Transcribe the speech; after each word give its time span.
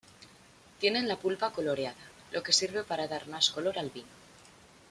Tienen 0.79 1.07
la 1.07 1.15
pulpa 1.17 1.51
coloreada, 1.51 2.03
lo 2.31 2.41
que 2.41 2.51
sirve 2.51 2.83
para 2.83 3.07
dar 3.07 3.27
más 3.27 3.51
color 3.51 3.77
al 3.77 3.91
vino. 3.91 4.07